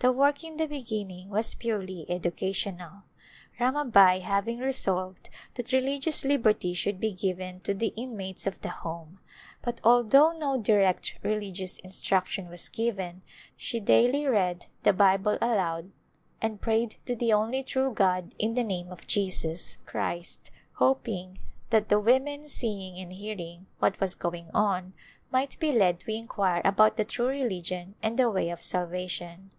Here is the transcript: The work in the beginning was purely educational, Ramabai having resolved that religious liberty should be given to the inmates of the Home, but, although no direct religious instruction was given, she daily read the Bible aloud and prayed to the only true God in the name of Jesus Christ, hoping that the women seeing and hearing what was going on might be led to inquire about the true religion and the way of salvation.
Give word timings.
The 0.00 0.12
work 0.12 0.44
in 0.44 0.58
the 0.58 0.66
beginning 0.68 1.30
was 1.30 1.54
purely 1.54 2.04
educational, 2.10 3.04
Ramabai 3.58 4.20
having 4.20 4.58
resolved 4.58 5.30
that 5.54 5.72
religious 5.72 6.22
liberty 6.22 6.74
should 6.74 7.00
be 7.00 7.12
given 7.14 7.60
to 7.60 7.72
the 7.72 7.94
inmates 7.96 8.46
of 8.46 8.60
the 8.60 8.68
Home, 8.68 9.20
but, 9.62 9.80
although 9.82 10.36
no 10.36 10.58
direct 10.60 11.16
religious 11.22 11.78
instruction 11.78 12.50
was 12.50 12.68
given, 12.68 13.22
she 13.56 13.80
daily 13.80 14.26
read 14.26 14.66
the 14.82 14.92
Bible 14.92 15.38
aloud 15.40 15.92
and 16.42 16.60
prayed 16.60 16.96
to 17.06 17.16
the 17.16 17.32
only 17.32 17.62
true 17.62 17.94
God 17.94 18.34
in 18.38 18.52
the 18.52 18.64
name 18.64 18.92
of 18.92 19.06
Jesus 19.06 19.78
Christ, 19.86 20.50
hoping 20.74 21.38
that 21.70 21.88
the 21.88 21.98
women 21.98 22.48
seeing 22.48 22.98
and 22.98 23.14
hearing 23.14 23.64
what 23.78 23.98
was 23.98 24.14
going 24.14 24.50
on 24.52 24.92
might 25.30 25.58
be 25.58 25.72
led 25.72 25.98
to 26.00 26.12
inquire 26.12 26.60
about 26.66 26.96
the 26.98 27.04
true 27.06 27.28
religion 27.28 27.94
and 28.02 28.18
the 28.18 28.30
way 28.30 28.50
of 28.50 28.60
salvation. 28.60 29.52